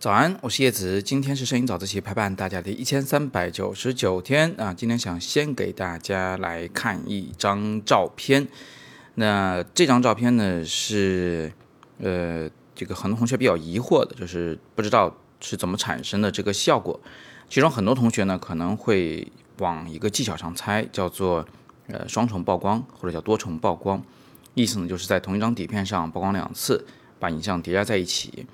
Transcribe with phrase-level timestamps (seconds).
[0.00, 4.72] 早安，我是叶子，今天是摄影早自习陪伴大家的一千三百九十九天啊。
[4.72, 8.46] 今天想先给大家来看一张照片，
[9.16, 11.52] 那这张照片呢是
[11.98, 17.00] 呃这个很多同学比较疑惑的，就是不知道是怎么产生的这个效果。
[17.48, 19.26] 其中很多同学呢可能会
[19.58, 21.44] 往一个技巧上猜，叫做
[21.88, 24.00] 呃双重曝光或者叫多重曝光，
[24.54, 26.86] 意思呢就是在同一张底片上曝光两次，
[27.18, 28.46] 把影像叠加在一起。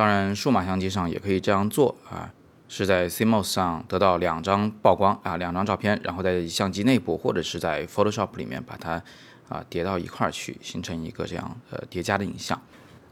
[0.00, 2.32] 当然，数码相机上也可以这样做啊，
[2.68, 9.02] 是在 CMOS 上得到两张曝光啊，两张照片，然后在相机内部或者是在 Photoshop 里面把它
[9.50, 12.58] 啊叠到一块儿去，形成一个这样呃叠加的影像。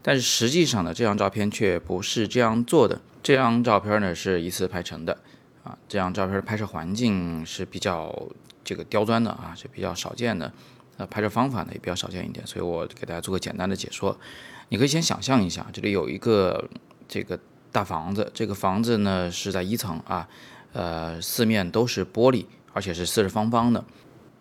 [0.01, 2.99] 但是实际上呢，这张照片却不是这样做的。
[3.23, 5.13] 这张照片呢是一次拍成的
[5.65, 8.11] 啊，这张照片拍摄环境是比较
[8.65, 10.51] 这个刁钻的啊，是比较少见的。
[10.99, 14.19] 呃，拍摄方法呢也比较少见一点，所以我给大家做个简单的解说。
[14.69, 16.69] 你可以先想象一下，这里有一个
[17.07, 17.39] 这个
[17.73, 20.29] 大房子，这个房子呢是在一层啊，
[20.73, 23.83] 呃，四面都是玻璃，而且是四四方方的。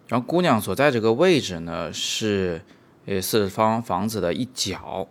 [0.07, 2.61] 然后姑娘所在这个位置呢是
[3.05, 5.07] 呃四四方房子的一角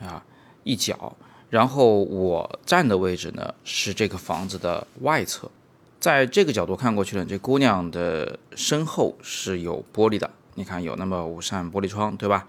[0.00, 0.24] 啊
[0.62, 1.16] 一角，
[1.50, 5.50] 然后我站的位置呢是这个房子的外侧，
[5.98, 10.30] 在这个角度看过去呢，这姑娘的身后是有玻璃的。
[10.54, 12.46] 你看有那么五扇玻璃窗，对吧？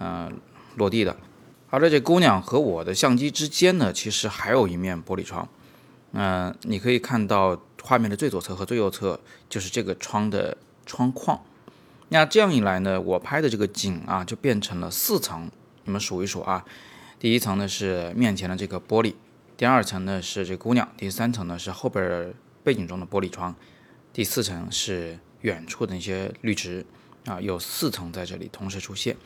[0.00, 0.32] 嗯，
[0.76, 1.16] 落地的。
[1.70, 5.48] 而在这姑娘和我的相机之间呢，其实还有一面玻璃窗。
[6.12, 11.40] 嗯，你可以看到画面的最左侧和最右侧就是这个窗的窗框。
[12.10, 15.50] 那这样一来呢，我拍的这个景啊，就变成了四层。
[15.84, 16.64] 你们数一数啊，
[17.18, 19.12] 第一层呢是面前的这个玻璃，
[19.56, 23.54] 第二层呢是这姑娘，第三层呢是后边背景中的玻璃窗，
[24.12, 26.86] 第四层是远处的那些绿植。
[27.26, 29.16] 啊，有四层在这里同时出现，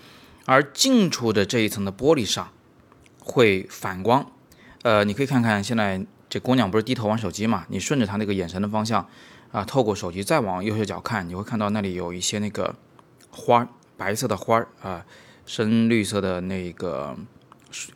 [0.44, 2.50] 而近处的这一层的玻璃上
[3.20, 4.30] 会反光。
[4.82, 7.66] 呃，你可以看看现在这姑娘不是低头玩手机嘛？
[7.68, 9.08] 你顺着她那个眼神的方向
[9.50, 12.74] 啊，透过手机再往右下角看，你会看到那里有一些那个
[13.30, 15.04] 花，白色的花啊，
[15.44, 17.16] 深绿色的那个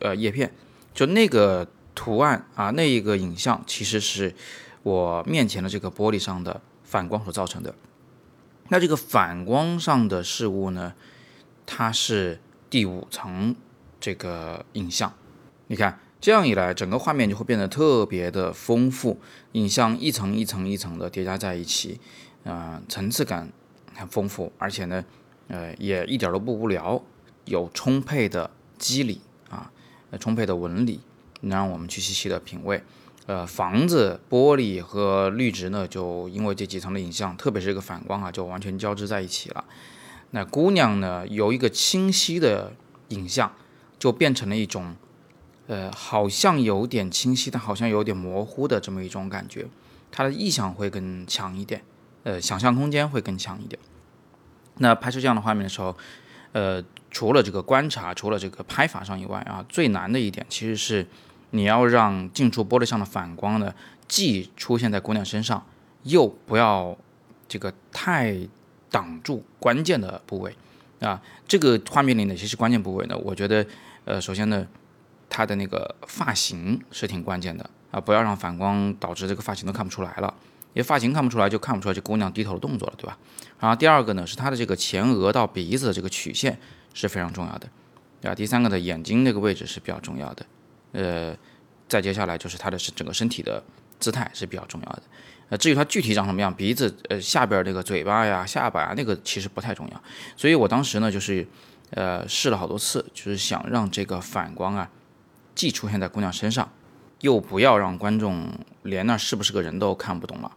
[0.01, 0.53] 呃叶片，
[0.93, 1.65] 就那个
[1.95, 4.35] 图案啊，那一个影像其实是
[4.81, 7.73] 我面前的这个玻璃上的反光所造成的。
[8.69, 10.93] 那这个反光上的事物呢，
[11.65, 13.55] 它是第五层
[13.99, 15.13] 这个影像。
[15.67, 19.19] 你看，这样一来，整个画面就会变得特别的丰富，
[19.53, 21.99] 影像一层一层一层的叠加在一起，
[22.43, 23.51] 嗯，层次感
[23.93, 25.03] 很丰富，而且呢，
[25.47, 27.01] 呃，也一点都不无聊，
[27.45, 29.71] 有充沛的肌理啊，
[30.19, 30.99] 充沛的纹理，
[31.41, 32.81] 能让我们去细细的品味。
[33.25, 39.63] 呃，房子、玻璃和绿植呢，就因为这几层的影像，特别是这个反光啊，就完全交织在一起了。
[40.31, 42.73] 那姑娘呢，由一个清晰的
[43.09, 43.53] 影像，
[43.97, 44.97] 就变成了一种，
[45.67, 49.67] 呃，好像有点清晰，但好像有点模糊的这么一种感觉。
[50.11, 51.81] 它的意象会更强一点，
[52.23, 53.79] 呃，想象空间会更强一点。
[54.79, 55.95] 那拍摄这样的画面的时候，
[56.51, 61.07] 呃，除了这个观察，除了这个拍法上以外啊，最难的一点其实是。
[61.55, 63.73] 你要让近处玻璃上的反光呢，
[64.07, 65.63] 既出现在姑娘身上，
[66.01, 66.97] 又不要
[67.47, 68.35] 这个太
[68.89, 70.55] 挡住关键的部位
[70.99, 71.21] 啊。
[71.47, 73.15] 这个画面里哪些是关键部位呢？
[73.19, 73.63] 我觉得，
[74.05, 74.65] 呃，首先呢，
[75.29, 80.33] 她的那个发型是挺关键的啊，不要让反光导致这个发型都看不出来了，
[80.73, 83.15] 因为发型看不出来，就看不出来这姑娘低头的动作了，对吧？
[83.59, 86.57] 然后第二个呢，是她的这个前额到鼻子的这个曲线
[86.95, 87.69] 是非常重要的，
[88.23, 90.43] 啊，第三个呢眼睛那个位置是比较重要的。
[90.93, 91.35] 呃，
[91.87, 93.61] 再接下来就是他的整个身体的
[93.99, 95.03] 姿态是比较重要的。
[95.49, 100.03] 呃，至于他具体长什么样，鼻子、呃下边那个嘴巴呀、下巴呀，那个其实不太重要。
[100.37, 101.45] 所以我当时呢，就是
[101.91, 104.89] 呃试了好多次，就是想让这个反光啊，
[105.53, 106.71] 既出现在姑娘身上，
[107.19, 108.49] 又不要让观众
[108.83, 110.51] 连那是不是个人都看不懂了。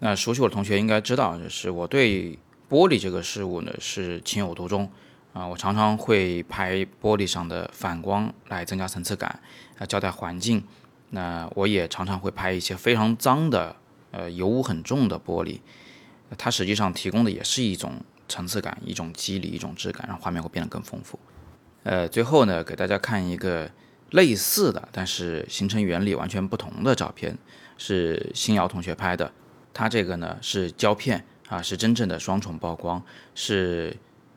[0.00, 2.38] 那熟悉我的同学应该知道，就是我对
[2.68, 4.90] 玻璃这个事物呢是情有独钟。
[5.36, 9.38] 啊，我常常会拍玻璃上的反光来增加层次感，
[9.78, 10.64] 啊，交代环境。
[11.10, 13.76] 那我也常常会拍一些非常脏的，
[14.12, 15.60] 呃，油污很重的玻璃，
[16.38, 21.18] 它实际上提供的也是一种层次感、一种肌理、一种质感，让画面会变得更丰富。
[21.82, 23.70] 呃，最后呢，给大家看一个
[24.12, 27.36] 类似的，但是形成原理完全不同的照片，
[27.76, 29.30] 是新瑶同学拍的。
[29.74, 33.02] 他这个呢是胶片啊，是真正的双重曝光，
[33.34, 33.94] 是。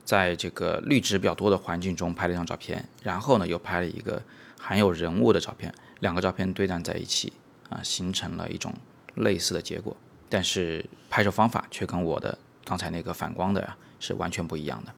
[0.09, 4.19] 在这个绿植比较多的环境中拍了一张照片，然后呢又拍了一个
[4.59, 7.31] 含有人物的照片，两个照片对战在一起
[7.69, 8.73] 啊，形成了一种
[9.13, 9.95] 类似的结果，
[10.27, 12.35] 但是拍摄方法却跟我的
[12.65, 14.91] 刚才那个反光的呀是完全不一样的。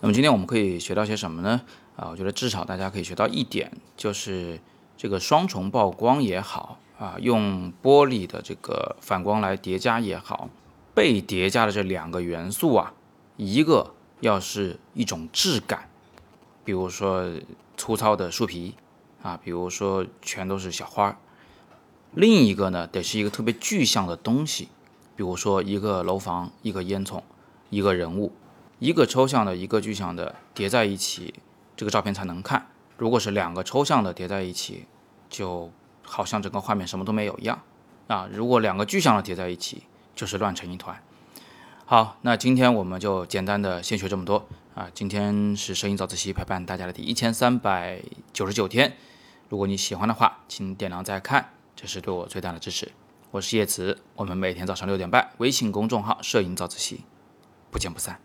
[0.00, 1.62] 那么今天我们可以学到些什么呢？
[1.94, 4.58] 啊，我觉得至少大家可以学到一点，就是
[4.96, 10.50] 这个双重曝光也好啊，用玻璃的这个反光来叠加也好，
[10.92, 12.92] 被叠加的这两个元素啊，
[13.36, 13.93] 一个
[14.24, 15.90] 要是一种质感，
[16.64, 17.30] 比如说
[17.76, 18.74] 粗糙的树皮
[19.22, 21.16] 啊，比如说全都是小花；
[22.14, 24.68] 另一个呢，得是一个特别具象的东西，
[25.14, 27.20] 比如说一个楼房、一个烟囱、
[27.68, 28.32] 一个人物，
[28.78, 31.34] 一个抽象的，一个具象的叠在一起，
[31.76, 32.66] 这个照片才能看。
[32.96, 34.86] 如果是两个抽象的叠在一起，
[35.28, 35.70] 就
[36.02, 37.60] 好像整个画面什么都没有一样
[38.06, 38.26] 啊！
[38.32, 39.82] 如果两个具象的叠在一起，
[40.14, 40.98] 就是乱成一团。
[41.86, 44.88] 好，那今天我们就简单的先学这么多啊！
[44.94, 48.00] 今天是摄影早自习陪伴大家的第一千三百
[48.32, 48.96] 九十九天。
[49.50, 52.90] 如果你喜欢的话，请点亮再看，这是对我最大的支持。
[53.32, 57.04] 我是叶慈，我们每天早上六点半，微信公众号“摄影早自习”，
[57.70, 58.18] 不见不散。